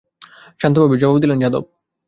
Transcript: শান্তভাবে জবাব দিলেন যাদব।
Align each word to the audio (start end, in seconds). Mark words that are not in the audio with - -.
শান্তভাবে 0.61 0.95
জবাব 0.97 1.17
দিলেন 1.17 1.37
যাদব। 1.43 1.63